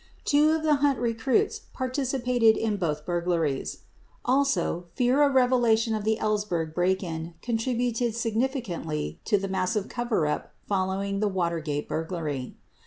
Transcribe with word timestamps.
72 0.25 0.27
Two 0.49 0.55
of 0.55 0.63
the 0.63 0.75
Hunt 0.81 0.97
recruits 0.97 1.59
participated 1.73 2.57
in 2.57 2.77
both 2.77 3.05
burglaries. 3.05 3.81
73 4.23 4.23
Also, 4.25 4.85
fear 4.95 5.21
of 5.21 5.35
revelation 5.35 5.93
of 5.93 6.05
the 6.05 6.17
Ellsberg 6.19 6.73
break 6.73 7.03
in 7.03 7.35
contributed 7.43 8.13
signifi 8.13 8.65
cantly 8.65 9.17
to 9.25 9.37
the 9.37 9.47
massive 9.47 9.89
coverup 9.89 10.53
following 10.67 11.19
the 11.19 11.27
Watergate 11.29 11.87
burglary. 11.87 12.55